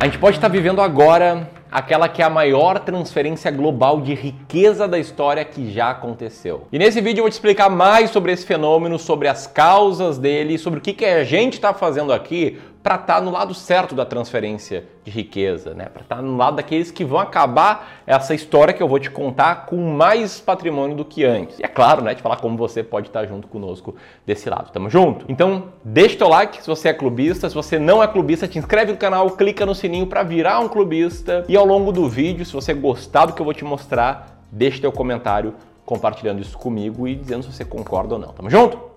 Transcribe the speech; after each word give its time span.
A 0.00 0.06
gente 0.06 0.16
pode 0.16 0.38
estar 0.38 0.48
vivendo 0.48 0.80
agora 0.80 1.46
aquela 1.70 2.08
que 2.08 2.22
é 2.22 2.24
a 2.24 2.30
maior 2.30 2.78
transferência 2.78 3.50
global 3.50 4.00
de 4.00 4.14
riqueza 4.14 4.88
da 4.88 4.98
história 4.98 5.44
que 5.44 5.70
já 5.70 5.90
aconteceu. 5.90 6.66
E 6.72 6.78
nesse 6.78 7.02
vídeo 7.02 7.20
eu 7.20 7.24
vou 7.24 7.28
te 7.28 7.34
explicar 7.34 7.68
mais 7.68 8.08
sobre 8.08 8.32
esse 8.32 8.46
fenômeno, 8.46 8.98
sobre 8.98 9.28
as 9.28 9.46
causas 9.46 10.16
dele, 10.16 10.56
sobre 10.56 10.78
o 10.78 10.82
que, 10.82 10.94
que 10.94 11.04
a 11.04 11.22
gente 11.22 11.52
está 11.52 11.74
fazendo 11.74 12.14
aqui 12.14 12.58
para 12.82 12.94
estar 12.94 13.16
tá 13.16 13.20
no 13.20 13.30
lado 13.30 13.52
certo 13.52 13.94
da 13.94 14.06
transferência 14.06 14.84
de 15.04 15.10
riqueza, 15.10 15.74
né? 15.74 15.86
Para 15.86 16.02
estar 16.02 16.16
tá 16.16 16.22
no 16.22 16.36
lado 16.36 16.56
daqueles 16.56 16.90
que 16.90 17.04
vão 17.04 17.18
acabar 17.18 18.02
essa 18.06 18.34
história 18.34 18.72
que 18.72 18.82
eu 18.82 18.88
vou 18.88 18.98
te 18.98 19.10
contar 19.10 19.66
com 19.66 19.76
mais 19.76 20.40
patrimônio 20.40 20.96
do 20.96 21.04
que 21.04 21.24
antes. 21.24 21.58
E 21.58 21.62
é 21.62 21.68
claro, 21.68 22.02
né, 22.02 22.14
de 22.14 22.22
falar 22.22 22.36
como 22.36 22.56
você 22.56 22.82
pode 22.82 23.08
estar 23.08 23.20
tá 23.20 23.26
junto 23.26 23.48
conosco 23.48 23.94
desse 24.26 24.48
lado. 24.48 24.72
Tamo 24.72 24.88
junto? 24.88 25.26
Então, 25.28 25.64
deixa 25.84 26.16
teu 26.16 26.28
like 26.28 26.62
se 26.62 26.66
você 26.66 26.88
é 26.88 26.94
clubista, 26.94 27.48
se 27.48 27.54
você 27.54 27.78
não 27.78 28.02
é 28.02 28.08
clubista, 28.08 28.48
te 28.48 28.58
inscreve 28.58 28.92
no 28.92 28.98
canal, 28.98 29.30
clica 29.32 29.66
no 29.66 29.74
sininho 29.74 30.06
para 30.06 30.22
virar 30.22 30.60
um 30.60 30.68
clubista 30.68 31.44
e 31.48 31.56
ao 31.56 31.66
longo 31.66 31.92
do 31.92 32.08
vídeo, 32.08 32.46
se 32.46 32.52
você 32.52 32.72
gostar 32.72 33.26
do 33.26 33.34
que 33.34 33.42
eu 33.42 33.44
vou 33.44 33.54
te 33.54 33.64
mostrar, 33.64 34.42
deixa 34.50 34.80
teu 34.80 34.92
comentário 34.92 35.54
compartilhando 35.84 36.40
isso 36.40 36.56
comigo 36.56 37.06
e 37.06 37.14
dizendo 37.14 37.42
se 37.42 37.52
você 37.52 37.64
concorda 37.64 38.14
ou 38.14 38.20
não. 38.20 38.28
Tamo 38.28 38.48
junto? 38.48 38.89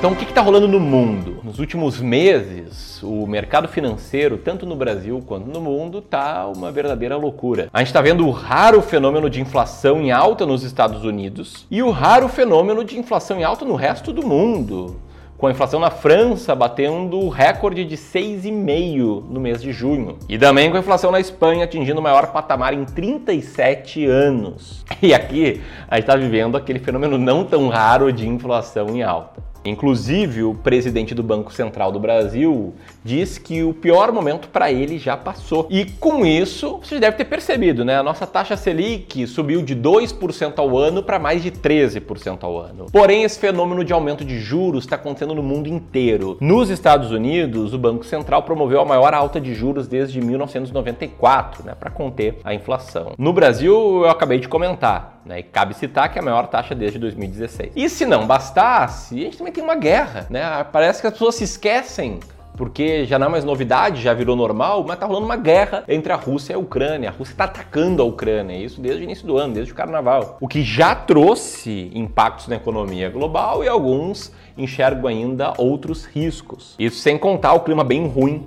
Então, 0.00 0.12
o 0.12 0.16
que 0.16 0.24
está 0.24 0.40
rolando 0.40 0.66
no 0.66 0.80
mundo? 0.80 1.40
Nos 1.44 1.58
últimos 1.58 2.00
meses, 2.00 3.02
o 3.02 3.26
mercado 3.26 3.68
financeiro, 3.68 4.38
tanto 4.38 4.64
no 4.64 4.74
Brasil 4.74 5.22
quanto 5.26 5.50
no 5.50 5.60
mundo, 5.60 5.98
está 5.98 6.46
uma 6.46 6.72
verdadeira 6.72 7.18
loucura. 7.18 7.68
A 7.70 7.80
gente 7.80 7.88
está 7.88 8.00
vendo 8.00 8.26
o 8.26 8.30
raro 8.30 8.80
fenômeno 8.80 9.28
de 9.28 9.42
inflação 9.42 10.00
em 10.00 10.10
alta 10.10 10.46
nos 10.46 10.62
Estados 10.62 11.04
Unidos 11.04 11.66
e 11.70 11.82
o 11.82 11.90
raro 11.90 12.30
fenômeno 12.30 12.82
de 12.82 12.98
inflação 12.98 13.38
em 13.38 13.44
alta 13.44 13.66
no 13.66 13.74
resto 13.74 14.10
do 14.10 14.26
mundo 14.26 14.98
com 15.36 15.46
a 15.46 15.50
inflação 15.50 15.80
na 15.80 15.90
França 15.90 16.54
batendo 16.54 17.18
o 17.18 17.30
recorde 17.30 17.84
de 17.84 17.96
6,5% 17.96 19.24
no 19.28 19.40
mês 19.40 19.60
de 19.60 19.72
junho. 19.72 20.18
E 20.28 20.38
também 20.38 20.70
com 20.70 20.76
a 20.76 20.80
inflação 20.80 21.10
na 21.10 21.18
Espanha 21.18 21.64
atingindo 21.64 21.98
o 21.98 22.02
maior 22.02 22.30
patamar 22.32 22.72
em 22.72 22.86
37 22.86 24.06
anos. 24.06 24.82
E 25.02 25.14
aqui 25.14 25.62
a 25.88 25.94
gente 25.94 26.04
está 26.04 26.14
vivendo 26.14 26.58
aquele 26.58 26.78
fenômeno 26.78 27.16
não 27.16 27.42
tão 27.42 27.68
raro 27.68 28.12
de 28.12 28.28
inflação 28.28 28.90
em 28.90 29.02
alta. 29.02 29.49
Inclusive, 29.64 30.42
o 30.42 30.54
presidente 30.54 31.14
do 31.14 31.22
Banco 31.22 31.52
Central 31.52 31.92
do 31.92 32.00
Brasil 32.00 32.74
diz 33.04 33.38
que 33.38 33.62
o 33.62 33.74
pior 33.74 34.12
momento 34.12 34.48
para 34.48 34.72
ele 34.72 34.98
já 34.98 35.16
passou. 35.16 35.66
E 35.70 35.84
com 35.84 36.24
isso, 36.24 36.80
você 36.82 36.98
deve 36.98 37.16
ter 37.16 37.24
percebido, 37.24 37.84
né? 37.84 37.98
A 37.98 38.02
nossa 38.02 38.26
taxa 38.26 38.56
Selic 38.56 39.26
subiu 39.26 39.62
de 39.62 39.76
2% 39.76 40.58
ao 40.58 40.76
ano 40.78 41.02
para 41.02 41.18
mais 41.18 41.42
de 41.42 41.50
13% 41.50 42.42
ao 42.42 42.58
ano. 42.58 42.86
Porém, 42.92 43.22
esse 43.22 43.38
fenômeno 43.38 43.84
de 43.84 43.92
aumento 43.92 44.24
de 44.24 44.38
juros 44.38 44.84
está 44.84 44.96
acontecendo 44.96 45.34
no 45.34 45.42
mundo 45.42 45.68
inteiro. 45.68 46.36
Nos 46.40 46.70
Estados 46.70 47.10
Unidos, 47.10 47.74
o 47.74 47.78
Banco 47.78 48.04
Central 48.04 48.42
promoveu 48.42 48.80
a 48.80 48.84
maior 48.84 49.14
alta 49.14 49.40
de 49.40 49.54
juros 49.54 49.86
desde 49.86 50.20
1994, 50.20 51.64
né, 51.64 51.74
para 51.78 51.90
conter 51.90 52.38
a 52.44 52.54
inflação. 52.54 53.12
No 53.18 53.32
Brasil, 53.32 54.04
eu 54.04 54.10
acabei 54.10 54.38
de 54.38 54.48
comentar, 54.48 55.19
né? 55.24 55.40
E 55.40 55.42
cabe 55.42 55.74
citar 55.74 56.10
que 56.12 56.18
é 56.18 56.22
a 56.22 56.24
maior 56.24 56.46
taxa 56.46 56.74
desde 56.74 56.98
2016. 56.98 57.72
E 57.76 57.88
se 57.88 58.06
não 58.06 58.26
bastasse, 58.26 59.14
a 59.18 59.22
gente 59.22 59.38
também 59.38 59.52
tem 59.52 59.62
uma 59.62 59.76
guerra, 59.76 60.26
né? 60.30 60.64
Parece 60.72 61.00
que 61.00 61.06
as 61.06 61.12
pessoas 61.12 61.34
se 61.34 61.44
esquecem 61.44 62.20
porque 62.60 63.06
já 63.06 63.18
não 63.18 63.28
é 63.28 63.30
mais 63.30 63.44
novidade, 63.44 64.02
já 64.02 64.12
virou 64.12 64.36
normal, 64.36 64.84
mas 64.86 64.98
tá 64.98 65.06
rolando 65.06 65.24
uma 65.24 65.36
guerra 65.36 65.82
entre 65.88 66.12
a 66.12 66.16
Rússia 66.16 66.52
e 66.52 66.56
a 66.56 66.58
Ucrânia. 66.58 67.08
A 67.08 67.12
Rússia 67.12 67.32
está 67.32 67.44
atacando 67.44 68.02
a 68.02 68.04
Ucrânia, 68.04 68.54
isso 68.54 68.82
desde 68.82 69.00
o 69.00 69.04
início 69.04 69.26
do 69.26 69.38
ano, 69.38 69.54
desde 69.54 69.72
o 69.72 69.74
carnaval. 69.74 70.36
O 70.38 70.46
que 70.46 70.62
já 70.62 70.94
trouxe 70.94 71.90
impactos 71.94 72.48
na 72.48 72.56
economia 72.56 73.08
global 73.08 73.64
e 73.64 73.68
alguns 73.68 74.30
enxergam 74.58 75.08
ainda 75.08 75.54
outros 75.56 76.04
riscos. 76.04 76.74
Isso 76.78 76.98
sem 76.98 77.16
contar 77.16 77.54
o 77.54 77.60
clima 77.60 77.82
bem 77.82 78.06
ruim 78.06 78.46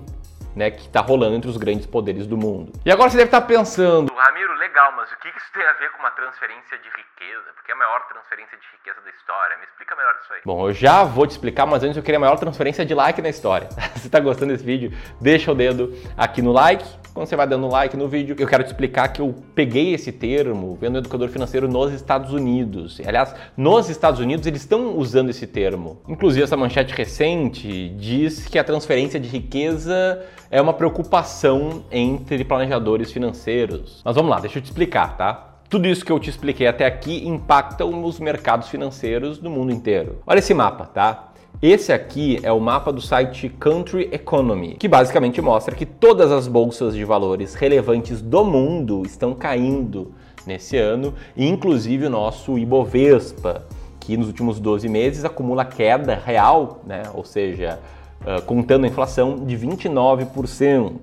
né, 0.55 0.71
que 0.71 0.81
está 0.81 1.01
rolando 1.01 1.35
entre 1.35 1.49
os 1.49 1.57
grandes 1.57 1.85
poderes 1.85 2.27
do 2.27 2.37
mundo. 2.37 2.73
E 2.85 2.91
agora 2.91 3.09
você 3.09 3.17
deve 3.17 3.27
estar 3.27 3.41
tá 3.41 3.47
pensando, 3.47 4.13
Ramiro, 4.13 4.53
legal, 4.55 4.91
mas 4.95 5.11
o 5.11 5.17
que 5.17 5.27
isso 5.29 5.51
tem 5.53 5.65
a 5.65 5.73
ver 5.73 5.91
com 5.91 5.99
uma 5.99 6.11
transferência 6.11 6.77
de 6.77 6.89
riqueza? 6.89 7.53
Porque 7.55 7.71
é 7.71 7.75
a 7.75 7.77
maior 7.77 8.07
transferência 8.07 8.57
de 8.57 8.65
riqueza 8.77 8.99
da 9.01 9.09
história. 9.11 9.57
Me 9.57 9.65
explica 9.65 9.95
melhor 9.95 10.15
isso 10.21 10.33
aí. 10.33 10.41
Bom, 10.45 10.67
eu 10.67 10.73
já 10.73 11.03
vou 11.03 11.27
te 11.27 11.31
explicar, 11.31 11.65
mas 11.65 11.83
antes 11.83 11.97
eu 11.97 12.03
queria 12.03 12.17
a 12.17 12.21
maior 12.21 12.37
transferência 12.37 12.85
de 12.85 12.93
like 12.93 13.21
na 13.21 13.29
história. 13.29 13.69
Se 13.97 14.07
está 14.07 14.19
gostando 14.19 14.51
desse 14.51 14.65
vídeo, 14.65 14.91
deixa 15.21 15.51
o 15.51 15.55
dedo 15.55 15.93
aqui 16.17 16.41
no 16.41 16.51
like. 16.51 17.02
Quando 17.13 17.27
você 17.27 17.35
vai 17.35 17.45
dando 17.45 17.67
like 17.67 17.95
no 17.95 18.07
vídeo, 18.07 18.35
eu 18.39 18.47
quero 18.47 18.63
te 18.63 18.67
explicar 18.67 19.07
que 19.09 19.21
eu 19.21 19.35
peguei 19.53 19.93
esse 19.93 20.11
termo 20.11 20.75
vendo 20.81 20.95
um 20.95 20.97
educador 20.97 21.29
financeiro 21.29 21.67
nos 21.67 21.93
Estados 21.93 22.33
Unidos. 22.33 22.99
Aliás, 23.05 23.35
nos 23.55 23.87
Estados 23.87 24.19
Unidos 24.19 24.47
eles 24.47 24.61
estão 24.61 24.97
usando 24.97 25.29
esse 25.29 25.45
termo. 25.45 26.01
Inclusive, 26.07 26.43
essa 26.43 26.57
manchete 26.57 26.91
recente 26.95 27.89
diz 27.89 28.47
que 28.47 28.57
a 28.57 28.63
transferência 28.63 29.19
de 29.19 29.29
riqueza 29.29 30.25
é 30.49 30.59
uma 30.59 30.73
preocupação 30.73 31.83
entre 31.91 32.43
planejadores 32.43 33.11
financeiros. 33.11 34.01
Mas 34.03 34.15
vamos 34.15 34.31
lá, 34.31 34.39
deixa 34.39 34.57
eu 34.57 34.63
te 34.63 34.65
explicar, 34.65 35.15
tá? 35.15 35.49
Tudo 35.69 35.87
isso 35.87 36.03
que 36.03 36.11
eu 36.11 36.19
te 36.19 36.31
expliquei 36.31 36.65
até 36.65 36.85
aqui 36.85 37.27
impacta 37.27 37.85
os 37.85 38.19
mercados 38.19 38.69
financeiros 38.69 39.37
do 39.37 39.51
mundo 39.51 39.71
inteiro. 39.71 40.17
Olha 40.25 40.39
esse 40.39 40.53
mapa, 40.53 40.85
tá? 40.85 41.32
Esse 41.63 41.93
aqui 41.93 42.41
é 42.43 42.51
o 42.51 42.59
mapa 42.59 42.91
do 42.91 42.99
site 42.99 43.47
Country 43.47 44.09
Economy, 44.11 44.75
que 44.75 44.85
basicamente 44.85 45.41
mostra 45.41 45.73
que 45.73 45.85
todas 45.85 46.29
as 46.29 46.45
bolsas 46.45 46.93
de 46.93 47.05
valores 47.05 47.53
relevantes 47.53 48.21
do 48.21 48.43
mundo 48.43 49.03
estão 49.05 49.33
caindo 49.33 50.11
nesse 50.45 50.75
ano, 50.75 51.13
inclusive 51.37 52.07
o 52.07 52.09
nosso 52.09 52.59
Ibovespa, 52.59 53.65
que 53.97 54.17
nos 54.17 54.27
últimos 54.27 54.59
12 54.59 54.89
meses 54.89 55.23
acumula 55.23 55.63
queda 55.63 56.15
real, 56.15 56.81
né? 56.85 57.03
ou 57.13 57.23
seja, 57.23 57.79
uh, 58.25 58.41
contando 58.43 58.85
a 58.85 58.87
inflação, 58.87 59.45
de 59.45 59.57
29%, 59.57 60.93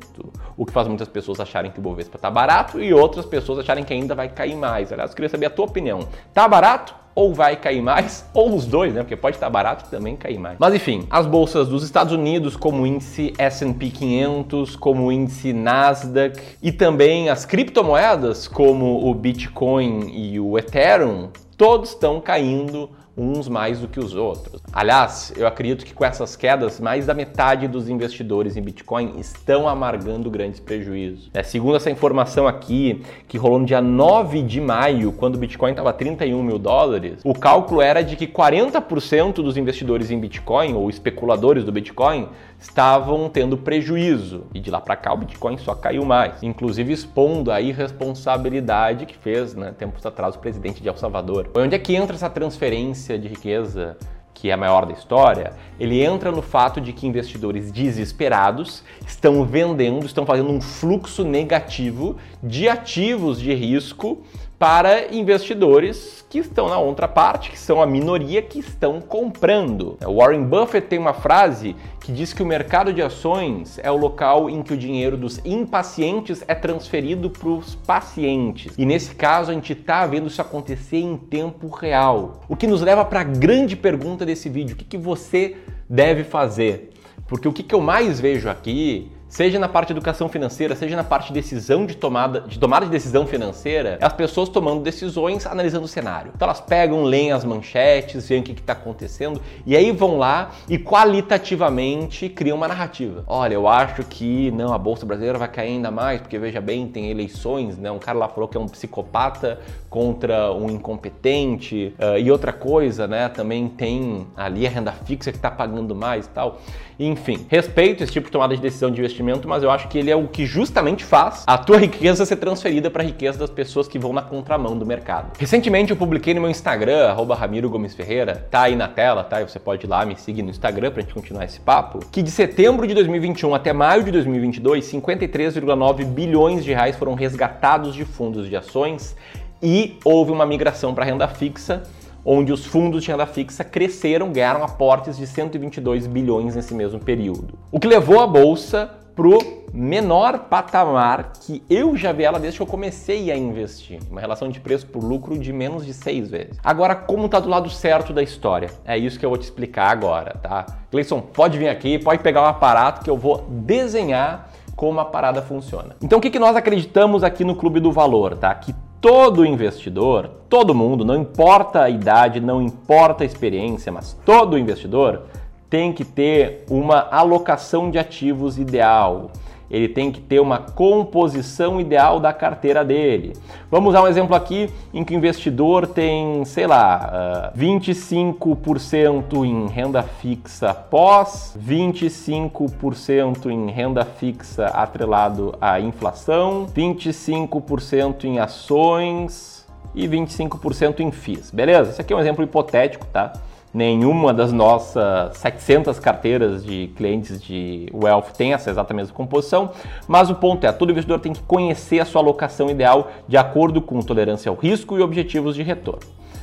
o 0.57 0.67
que 0.67 0.73
faz 0.73 0.87
muitas 0.87 1.09
pessoas 1.09 1.41
acharem 1.41 1.71
que 1.71 1.79
o 1.79 1.83
Bovespa 1.83 2.17
está 2.17 2.31
barato 2.31 2.83
e 2.83 2.93
outras 2.93 3.25
pessoas 3.25 3.59
acharem 3.61 3.83
que 3.83 3.93
ainda 3.93 4.15
vai 4.15 4.29
cair 4.29 4.55
mais. 4.55 4.93
Aliás, 4.93 5.15
queria 5.15 5.29
saber 5.29 5.47
a 5.47 5.51
tua 5.51 5.65
opinião. 5.65 6.01
Tá 6.35 6.47
barato? 6.47 6.95
Ou 7.15 7.35
vai 7.35 7.57
cair 7.57 7.83
mais, 7.83 8.29
ou 8.33 8.55
os 8.55 8.67
dois, 8.67 8.95
né? 8.95 9.01
Porque 9.01 9.17
pode 9.17 9.37
estar 9.37 9.49
barato 9.51 9.87
e 9.87 9.91
também 9.91 10.17
cair 10.17 10.39
mais. 10.39 10.57
Mas 10.59 10.75
enfim, 10.75 11.07
as 11.11 11.27
bolsas 11.27 11.69
dos 11.69 11.83
Estados 11.83 12.13
Unidos, 12.13 12.57
como 12.57 12.83
o 12.83 12.87
índice 12.87 13.33
S&P 13.39 13.91
500, 13.91 14.77
como 14.77 15.07
o 15.07 15.13
índice 15.13 15.53
Nasdaq 15.53 16.41
e 16.63 16.71
também 16.71 17.29
as 17.29 17.45
criptomoedas, 17.45 18.47
como 18.47 19.09
o 19.09 19.15
Bitcoin 19.15 20.11
e 20.13 20.39
o 20.39 20.59
Ethereum, 20.59 21.31
todos 21.57 21.91
estão 21.91 22.21
caindo 22.21 22.91
uns 23.21 23.49
mais 23.49 23.81
do 23.81 23.89
que 23.89 24.01
os 24.01 24.15
outros. 24.15 24.63
Aliás, 24.73 25.33
eu 25.37 25.47
acredito 25.47 25.85
que 25.85 25.93
com 25.93 26.05
essas 26.05 26.37
quedas, 26.37 26.81
mais 26.81 27.07
da 27.07 27.15
metade 27.15 27.69
dos 27.69 27.89
investidores 27.89 28.57
em 28.57 28.63
Bitcoin 28.63 29.19
estão 29.19 29.69
amargando 29.69 30.31
grandes 30.31 30.59
prejuízos. 30.59 31.31
É, 31.35 31.43
segundo 31.43 31.77
essa 31.77 31.91
informação 31.91 32.49
aqui, 32.49 33.03
que 33.29 33.37
rolou 33.37 33.59
no 33.59 33.67
dia 33.67 33.81
9 33.81 34.43
de 34.43 34.61
maio, 34.61 35.13
quando 35.13 35.35
o 35.35 35.39
Bitcoin 35.39 35.73
estava 35.73 35.93
31 35.93 36.43
mil 36.43 36.59
dólares, 36.59 37.21
o 37.25 37.35
cálculo 37.35 37.83
era 37.83 38.03
de 38.03 38.17
que 38.17 38.27
40% 38.27 39.35
dos 39.35 39.57
investidores 39.57 40.11
em 40.11 40.19
Bitcoin, 40.19 40.75
ou 40.75 40.89
especuladores 40.89 41.65
do 41.65 41.73
Bitcoin, 41.73 42.29
estavam 42.61 43.29
tendo 43.29 43.57
prejuízo. 43.57 44.45
E 44.55 44.61
de 44.61 44.71
lá 44.71 44.81
para 44.81 44.95
cá 44.95 45.13
o 45.13 45.17
Bitcoin 45.17 45.57
só 45.59 45.75
caiu 45.75 46.05
mais, 46.05 46.43
inclusive 46.43 46.93
expondo 46.93 47.51
a 47.51 47.61
irresponsabilidade 47.61 49.07
que 49.07 49.17
fez, 49.17 49.55
né, 49.55 49.73
tempos 49.77 50.05
atrás, 50.05 50.37
o 50.37 50.39
presidente 50.39 50.83
de 50.83 50.89
El 50.89 50.97
Salvador. 50.97 51.51
Onde 51.55 51.75
é 51.75 51.79
que 51.79 51.95
entra 51.95 52.15
essa 52.15 52.29
transferência 52.29 53.10
de 53.19 53.29
riqueza? 53.29 53.97
que 54.41 54.49
é 54.49 54.55
a 54.55 54.57
maior 54.57 54.87
da 54.87 54.95
história, 54.95 55.53
ele 55.79 56.03
entra 56.03 56.33
no 56.33 56.41
fato 56.41 56.81
de 56.81 56.95
que 56.95 57.07
investidores 57.07 57.71
desesperados 57.71 58.83
estão 59.07 59.45
vendendo, 59.45 60.07
estão 60.07 60.25
fazendo 60.25 60.51
um 60.51 60.63
fluxo 60.63 61.25
negativo 61.25 62.17
de 62.43 62.67
ativos 62.67 63.39
de 63.39 63.53
risco 63.53 64.23
para 64.61 65.11
investidores 65.11 66.23
que 66.29 66.39
estão 66.39 66.69
na 66.69 66.79
outra 66.79 67.09
parte, 67.09 67.51
que 67.51 67.59
são 67.59 67.81
a 67.81 67.87
minoria 67.87 68.43
que 68.43 68.59
estão 68.59 69.01
comprando. 69.01 69.97
O 70.05 70.17
Warren 70.17 70.45
Buffett 70.45 70.87
tem 70.87 70.99
uma 70.99 71.15
frase 71.15 71.75
que 71.99 72.13
diz 72.13 72.35
que 72.35 72.43
o 72.43 72.47
mercado 72.47 72.93
de 72.93 73.01
ações 73.01 73.81
é 73.83 73.91
o 73.91 73.97
local 73.97 74.51
em 74.51 74.63
que 74.63 74.75
o 74.75 74.77
dinheiro 74.77 75.17
dos 75.17 75.41
impacientes 75.47 76.45
é 76.47 76.55
transferido 76.55 77.31
para 77.31 77.49
os 77.49 77.75
pacientes. 77.75 78.75
E 78.77 78.85
nesse 78.85 79.15
caso 79.15 79.51
a 79.51 79.55
gente 79.55 79.73
está 79.73 80.07
vendo 80.07 80.27
isso 80.27 80.43
acontecer 80.43 80.99
em 80.99 81.17
tempo 81.17 81.69
real. 81.69 82.43
O 82.47 82.55
que 82.55 82.67
nos 82.67 82.83
leva 82.83 83.03
para 83.03 83.21
a 83.21 83.25
grande 83.25 83.75
pergunta 83.75 84.27
desse 84.27 84.51
vídeo: 84.51 84.75
o 84.75 84.77
que, 84.77 84.85
que 84.85 84.99
você 84.99 85.57
deve 85.89 86.23
fazer? 86.23 86.91
Porque 87.27 87.49
o 87.49 87.53
que, 87.53 87.63
que 87.63 87.75
eu 87.75 87.81
mais 87.81 88.21
vejo 88.21 88.51
aqui 88.51 89.11
seja 89.31 89.59
na 89.59 89.69
parte 89.69 89.89
de 89.89 89.93
educação 89.95 90.29
financeira, 90.29 90.75
seja 90.75 90.97
na 90.97 91.05
parte 91.05 91.29
de 91.29 91.35
decisão 91.35 91.87
de 91.87 91.97
tomada 91.97 92.41
de 92.41 92.59
tomada 92.59 92.85
de 92.85 92.91
decisão 92.91 93.27
financeira, 93.27 93.97
é 94.01 94.05
as 94.05 94.13
pessoas 94.13 94.49
tomando 94.49 94.83
decisões 94.83 95.47
analisando 95.47 95.85
o 95.85 95.89
cenário. 95.89 96.33
Então 96.35 96.47
elas 96.47 96.61
pegam, 96.61 97.05
leem 97.05 97.31
as 97.31 97.45
manchetes, 97.45 98.29
veem 98.29 98.41
o 98.43 98.45
que 98.45 98.53
está 98.53 98.73
acontecendo 98.73 99.41
e 99.65 99.77
aí 99.77 99.93
vão 99.93 100.19
lá 100.19 100.51
e 100.69 100.77
qualitativamente 100.77 102.29
criam 102.29 102.57
uma 102.57 102.67
narrativa. 102.67 103.23
Olha, 103.27 103.55
eu 103.55 103.69
acho 103.69 104.03
que 104.03 104.51
não 104.51 104.75
a 104.75 104.79
bolsa 104.79 105.07
brasileira 105.07 105.39
vai 105.39 105.49
cair 105.49 105.69
ainda 105.69 105.91
mais 105.91 106.21
porque 106.21 106.37
veja 106.37 106.61
bem 106.61 106.89
tem 106.89 107.09
eleições, 107.11 107.79
né? 107.79 107.91
Um 107.91 108.01
cara 108.01 108.19
lá 108.19 108.29
falou 108.29 108.49
que 108.49 108.57
é 108.57 108.61
um 108.61 108.69
psicopata 108.69 109.61
contra 109.89 110.53
um 110.53 110.69
incompetente 110.69 111.95
uh, 111.99 112.19
e 112.19 112.31
outra 112.31 112.53
coisa, 112.53 113.07
né? 113.07 113.29
Também 113.29 113.69
tem 113.69 114.27
ali 114.37 114.67
a 114.67 114.71
renda 114.71 114.93
fixa 114.93 115.31
que 115.31 115.39
está 115.39 115.51
pagando 115.51 115.95
mais 115.95 116.27
e 116.27 116.31
tal. 116.31 116.61
Enfim, 117.03 117.47
respeito 117.49 118.05
esse 118.05 118.13
tipo 118.13 118.27
de 118.27 118.33
tomada 118.33 118.55
de 118.55 118.61
decisão 118.61 118.91
de 118.91 118.99
investimento, 118.99 119.20
mas 119.49 119.63
eu 119.63 119.71
acho 119.71 119.89
que 119.89 119.99
ele 119.99 120.11
é 120.11 120.17
o 120.17 120.27
que 120.29 120.47
justamente 120.47 121.05
faz 121.05 121.45
a 121.47 121.59
tua 121.59 121.79
riqueza 121.79 122.25
ser 122.25 122.37
transferida 122.37 122.91
para 122.91 123.03
a 123.03 123.07
riqueza 123.07 123.39
das 123.39 123.51
pessoas 123.51 123.89
que 123.89 123.99
vão 123.99 124.13
na 124.13 124.23
contramão 124.23 124.77
do 124.77 124.87
mercado. 124.87 125.33
Recentemente 125.39 125.91
eu 125.91 125.97
publiquei 125.97 126.35
no 126.35 126.41
meu 126.41 126.51
Instagram, 126.51 127.15
Ramiro 127.35 127.71
Gomes 127.71 127.95
Ferreira, 127.95 128.47
tá 128.51 128.63
aí 128.63 128.77
na 128.77 128.89
tela, 128.89 129.25
tá? 129.25 129.41
Você 129.41 129.59
pode 129.59 129.87
ir 129.87 129.89
lá 129.89 130.05
me 130.05 130.17
seguir 130.17 130.43
no 130.43 130.51
Instagram 130.51 130.91
pra 130.91 131.03
gente 131.03 131.15
continuar 131.15 131.45
esse 131.45 131.61
papo, 131.61 132.01
que 132.11 132.23
de 132.23 132.31
setembro 132.31 132.87
de 132.87 132.95
2021 132.95 133.55
até 133.55 133.73
maio 133.73 134.05
de 134.05 134.11
2022, 134.11 134.85
53,9 134.85 136.05
bilhões 136.05 136.65
de 136.65 136.73
reais 136.73 136.97
foram 136.97 137.15
resgatados 137.15 137.95
de 137.95 138.05
fundos 138.05 138.49
de 138.49 138.57
ações 138.57 139.17
e 139.63 139.99
houve 140.05 140.33
uma 140.33 140.47
migração 140.47 140.95
para 140.95 141.05
renda 141.05 141.29
fixa 141.29 141.83
onde 142.25 142.53
os 142.53 142.65
fundos 142.65 143.03
de 143.03 143.11
renda 143.11 143.27
fixa 143.27 143.65
cresceram, 143.65 144.33
ganharam 144.33 144.63
aportes 144.63 145.17
de 145.17 145.27
122 145.27 146.07
bilhões 146.07 146.55
nesse 146.55 146.75
mesmo 146.75 147.01
período. 147.01 147.59
O 147.73 147.81
que 147.81 147.89
levou 147.89 148.21
a 148.21 148.27
bolsa 148.27 148.91
pro 149.15 149.39
menor 149.73 150.47
patamar 150.51 151.33
que 151.41 151.63
eu 151.69 151.97
já 151.97 152.13
vi 152.13 152.25
ela 152.25 152.39
desde 152.39 152.59
que 152.59 152.63
eu 152.63 152.67
comecei 152.67 153.31
a 153.31 153.37
investir. 153.37 154.01
Uma 154.11 154.21
relação 154.21 154.49
de 154.49 154.61
preço 154.61 154.87
por 154.87 155.03
lucro 155.03 155.39
de 155.39 155.53
menos 155.53 155.85
de 155.85 155.93
seis 155.93 156.29
vezes. 156.29 156.59
Agora, 156.63 156.95
como 156.95 157.29
tá 157.29 157.39
do 157.39 157.49
lado 157.49 157.71
certo 157.71 158.13
da 158.13 158.23
história? 158.23 158.71
É 158.85 158.97
isso 158.97 159.19
que 159.19 159.25
eu 159.25 159.31
vou 159.31 159.39
te 159.39 159.43
explicar 159.43 159.91
agora, 159.91 160.37
tá? 160.43 160.67
Gleison, 160.91 161.21
pode 161.21 161.59
vir 161.59 161.69
aqui, 161.69 161.99
pode 161.99 162.23
pegar 162.23 162.43
um 162.43 162.47
aparato 162.47 163.03
que 163.03 163.11
eu 163.11 163.17
vou 163.17 163.47
desenhar 163.49 164.51
como 164.75 164.99
a 164.99 165.05
parada 165.05 165.43
funciona. 165.43 165.95
Então, 166.03 166.19
o 166.19 166.23
que, 166.23 166.31
que 166.31 166.39
nós 166.39 166.57
acreditamos 166.57 167.23
aqui 167.23 167.45
no 167.45 167.55
Clube 167.55 167.81
do 167.81 167.93
Valor, 167.93 168.37
tá? 168.37 168.55
Que 168.55 168.75
todo 169.01 169.47
investidor, 169.47 170.31
todo 170.49 170.75
mundo, 170.75 171.05
não 171.05 171.17
importa 171.17 171.83
a 171.83 171.91
idade, 171.91 172.41
não 172.41 172.61
importa 172.61 173.23
a 173.23 173.27
experiência, 173.27 173.91
mas 173.91 174.13
todo 174.25 174.59
investidor 174.59 175.23
tem 175.71 175.93
que 175.93 176.05
ter 176.05 176.65
uma 176.69 177.09
alocação 177.11 177.91
de 177.91 177.99
ativos 177.99 178.59
ideal 178.59 179.31
ele 179.71 179.89
tem 179.89 180.11
que 180.11 180.21
ter 180.21 180.41
uma 180.41 180.59
composição 180.59 181.81
ideal 181.81 182.19
da 182.19 182.33
carteira 182.33 182.85
dele. 182.85 183.35
Vamos 183.71 183.91
usar 183.91 184.03
um 184.03 184.09
exemplo 184.09 184.35
aqui 184.35 184.69
em 184.93 185.05
que 185.05 185.15
o 185.15 185.17
investidor 185.17 185.87
tem, 185.87 186.45
sei 186.45 186.67
lá, 186.67 187.53
25% 187.57 189.25
ah, 189.33 189.47
em 189.47 189.69
renda 189.69 190.03
fixa 190.03 190.75
pós, 190.75 191.57
25% 191.57 193.47
em 193.49 193.71
renda 193.71 194.05
fixa 194.05 194.67
atrelado 194.67 195.55
à 195.61 195.79
inflação, 195.79 196.67
25% 196.75 198.25
em 198.25 198.41
ações 198.41 199.65
e 199.95 200.09
25% 200.09 200.99
em 200.99 201.13
FIIs. 201.13 201.53
Beleza? 201.53 201.91
Esse 201.91 202.01
aqui 202.01 202.13
é 202.13 202.17
um 202.17 202.21
exemplo 202.21 202.43
hipotético, 202.43 203.07
tá? 203.07 203.33
Nenhuma 203.73 204.35
das 204.35 204.53
nossas 204.53 205.37
700 205.39 205.99
carteiras 205.99 206.65
de 206.65 206.89
clientes 206.97 207.41
de 207.41 207.89
wealth 207.95 208.33
tem 208.37 208.53
essa 208.53 208.71
exata 208.71 208.93
mesma 208.93 209.15
composição, 209.15 209.71
mas 210.09 210.29
o 210.29 210.35
ponto 210.35 210.67
é, 210.67 210.73
todo 210.73 210.91
investidor 210.91 211.21
tem 211.21 211.33
que 211.33 211.43
conhecer 211.43 212.01
a 212.01 212.05
sua 212.05 212.21
alocação 212.21 212.69
ideal 212.69 213.11
de 213.29 213.37
acordo 213.37 213.81
com 213.81 214.01
tolerância 214.01 214.51
ao 214.51 214.57
risco 214.57 214.99
e 214.99 215.03
objetivos 215.03 215.55
de 215.55 215.63
retorno. 215.63 216.01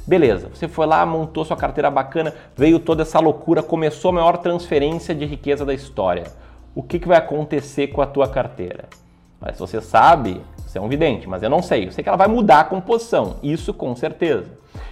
Beleza, 0.08 0.50
você 0.54 0.70
foi 0.70 0.86
lá, 0.86 1.06
montou 1.06 1.44
sua 1.44 1.58
carteira 1.58 1.92
bacana, 1.92 2.34
veio 2.56 2.80
toda 2.80 3.02
essa 3.02 3.20
loucura, 3.20 3.62
começou 3.62 4.10
a 4.10 4.14
maior 4.14 4.38
transferência 4.38 5.14
de 5.14 5.26
riqueza 5.26 5.66
da 5.66 5.74
história. 5.74 6.24
O 6.74 6.82
que, 6.82 6.98
que 6.98 7.08
vai 7.08 7.18
acontecer 7.18 7.88
com 7.88 8.02
a 8.02 8.06
tua 8.06 8.28
carteira? 8.30 8.86
Mas 9.42 9.60
você 9.60 9.82
sabe, 9.82 10.42
você 10.66 10.78
é 10.78 10.82
um 10.82 10.88
vidente, 10.88 11.28
mas 11.28 11.44
eu 11.44 11.50
não 11.50 11.62
sei. 11.62 11.88
Eu 11.88 11.92
sei 11.92 12.04
que 12.04 12.10
ela 12.10 12.18
vai 12.18 12.28
mudar 12.28 12.62
a 12.62 12.64
composição, 12.64 13.36
isso 13.44 13.74
com 13.74 13.94
certeza. 13.98 14.46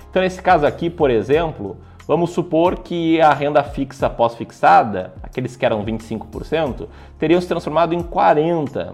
Então, 0.09 0.21
nesse 0.21 0.41
caso 0.41 0.65
aqui, 0.65 0.89
por 0.89 1.09
exemplo, 1.09 1.77
Vamos 2.07 2.31
supor 2.31 2.79
que 2.79 3.19
a 3.19 3.33
renda 3.33 3.63
fixa 3.63 4.09
pós-fixada, 4.09 5.13
aqueles 5.23 5.55
que 5.55 5.65
eram 5.65 5.83
25%, 5.83 6.87
teriam 7.17 7.41
se 7.41 7.47
transformado 7.47 7.93
em 7.93 8.03
40%. 8.03 8.93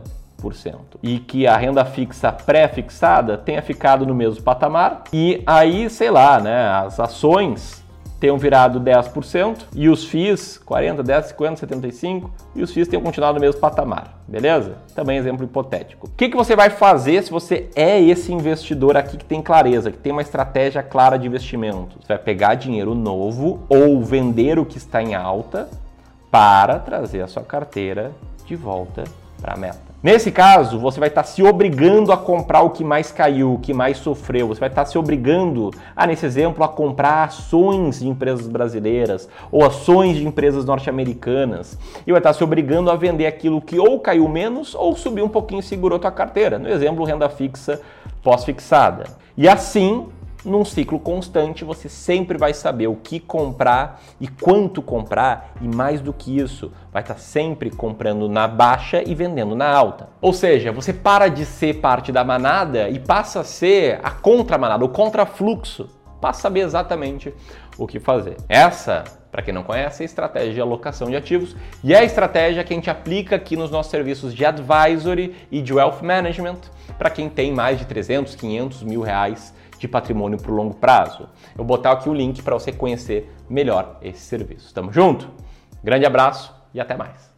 E 1.03 1.19
que 1.19 1.45
a 1.45 1.57
renda 1.57 1.83
fixa 1.83 2.31
pré-fixada 2.31 3.37
tenha 3.37 3.61
ficado 3.61 4.05
no 4.05 4.15
mesmo 4.15 4.41
patamar. 4.41 5.03
E 5.11 5.43
aí, 5.45 5.89
sei 5.89 6.09
lá, 6.09 6.39
né, 6.39 6.67
as 6.69 6.99
ações 6.99 7.83
tenham 8.21 8.37
virado 8.37 8.79
10% 8.79 9.63
e 9.75 9.89
os 9.89 10.05
FIIs 10.05 10.59
40, 10.59 11.01
10, 11.01 11.25
50, 11.25 11.55
75 11.57 12.31
e 12.55 12.61
os 12.61 12.71
FIIs 12.71 12.87
tenham 12.87 13.01
continuado 13.01 13.33
no 13.33 13.41
mesmo 13.41 13.59
patamar, 13.59 14.21
beleza? 14.27 14.77
Também 14.93 15.17
exemplo 15.17 15.43
hipotético. 15.43 16.05
O 16.05 16.11
que, 16.15 16.29
que 16.29 16.37
você 16.37 16.55
vai 16.55 16.69
fazer 16.69 17.23
se 17.23 17.31
você 17.31 17.67
é 17.75 17.99
esse 17.99 18.31
investidor 18.31 18.95
aqui 18.95 19.17
que 19.17 19.25
tem 19.25 19.41
clareza, 19.41 19.91
que 19.91 19.97
tem 19.97 20.11
uma 20.11 20.21
estratégia 20.21 20.83
clara 20.83 21.17
de 21.17 21.25
investimento? 21.25 21.97
Você 21.99 22.09
vai 22.09 22.19
pegar 22.19 22.53
dinheiro 22.53 22.93
novo 22.93 23.63
ou 23.67 23.99
vender 24.03 24.59
o 24.59 24.65
que 24.65 24.77
está 24.77 25.01
em 25.01 25.15
alta 25.15 25.67
para 26.29 26.77
trazer 26.77 27.21
a 27.21 27.27
sua 27.27 27.43
carteira 27.43 28.11
de 28.45 28.55
volta 28.55 29.03
para 29.41 29.55
a 29.55 29.57
meta. 29.57 29.91
Nesse 30.03 30.31
caso, 30.31 30.79
você 30.79 30.99
vai 30.99 31.09
estar 31.09 31.23
se 31.23 31.43
obrigando 31.43 32.11
a 32.11 32.17
comprar 32.17 32.61
o 32.61 32.71
que 32.71 32.83
mais 32.83 33.11
caiu, 33.11 33.53
o 33.53 33.59
que 33.59 33.71
mais 33.71 33.97
sofreu. 33.97 34.47
Você 34.47 34.59
vai 34.59 34.69
estar 34.69 34.85
se 34.85 34.97
obrigando, 34.97 35.69
a, 35.95 36.07
nesse 36.07 36.25
exemplo, 36.25 36.63
a 36.63 36.67
comprar 36.67 37.25
ações 37.25 37.99
de 37.99 38.07
empresas 38.07 38.47
brasileiras 38.47 39.29
ou 39.51 39.63
ações 39.63 40.17
de 40.17 40.25
empresas 40.25 40.65
norte-americanas. 40.65 41.77
E 42.05 42.11
vai 42.11 42.19
estar 42.19 42.33
se 42.33 42.43
obrigando 42.43 42.89
a 42.89 42.95
vender 42.95 43.27
aquilo 43.27 43.61
que 43.61 43.77
ou 43.77 43.99
caiu 43.99 44.27
menos 44.27 44.73
ou 44.73 44.95
subiu 44.95 45.25
um 45.25 45.29
pouquinho 45.29 45.59
e 45.59 45.63
segurou 45.63 45.99
tua 45.99 46.11
carteira. 46.11 46.57
No 46.57 46.69
exemplo, 46.69 47.05
renda 47.05 47.29
fixa 47.29 47.79
pós-fixada. 48.23 49.03
E 49.37 49.47
assim, 49.47 50.07
num 50.43 50.65
ciclo 50.65 50.99
constante, 50.99 51.63
você 51.63 51.87
sempre 51.87 52.37
vai 52.37 52.53
saber 52.53 52.87
o 52.87 52.95
que 52.95 53.19
comprar 53.19 54.01
e 54.19 54.27
quanto 54.27 54.81
comprar, 54.81 55.53
e 55.61 55.67
mais 55.67 56.01
do 56.01 56.11
que 56.11 56.37
isso, 56.39 56.71
vai 56.91 57.01
estar 57.01 57.17
sempre 57.17 57.69
comprando 57.69 58.27
na 58.27 58.47
baixa 58.47 59.03
e 59.05 59.13
vendendo 59.13 59.55
na 59.55 59.69
alta. 59.69 60.09
Ou 60.19 60.33
seja, 60.33 60.71
você 60.71 60.93
para 60.93 61.27
de 61.27 61.45
ser 61.45 61.75
parte 61.75 62.11
da 62.11 62.23
manada 62.23 62.89
e 62.89 62.99
passa 62.99 63.41
a 63.41 63.43
ser 63.43 63.99
a 64.03 64.11
contramanada, 64.11 64.83
o 64.83 64.89
contrafluxo. 64.89 65.89
Passa 66.19 66.39
a 66.39 66.41
saber 66.43 66.59
exatamente 66.59 67.33
o 67.77 67.87
que 67.87 67.99
fazer. 67.99 68.37
Essa, 68.47 69.03
para 69.31 69.41
quem 69.41 69.51
não 69.51 69.63
conhece, 69.63 70.03
é 70.03 70.05
a 70.05 70.05
estratégia 70.05 70.53
de 70.53 70.61
alocação 70.61 71.09
de 71.09 71.15
ativos 71.15 71.55
e 71.83 71.95
é 71.95 71.97
a 71.97 72.03
estratégia 72.03 72.63
que 72.63 72.73
a 72.73 72.75
gente 72.75 72.91
aplica 72.91 73.35
aqui 73.35 73.55
nos 73.55 73.71
nossos 73.71 73.89
serviços 73.89 74.33
de 74.33 74.45
advisory 74.45 75.35
e 75.51 75.61
de 75.61 75.73
wealth 75.73 76.03
management 76.03 76.59
para 76.97 77.09
quem 77.09 77.27
tem 77.27 77.51
mais 77.51 77.79
de 77.79 77.85
300, 77.85 78.35
500 78.35 78.83
mil 78.83 79.01
reais 79.01 79.51
de 79.81 79.87
patrimônio 79.87 80.37
para 80.39 80.51
o 80.51 80.55
longo 80.55 80.75
prazo. 80.75 81.23
Eu 81.23 81.57
vou 81.57 81.65
botar 81.65 81.91
aqui 81.91 82.07
o 82.07 82.13
link 82.13 82.41
para 82.43 82.53
você 82.53 82.71
conhecer 82.71 83.33
melhor 83.49 83.97
esse 84.01 84.21
serviço. 84.21 84.73
Tamo 84.73 84.93
junto? 84.93 85.27
Grande 85.83 86.05
abraço 86.05 86.53
e 86.73 86.79
até 86.79 86.95
mais. 86.95 87.30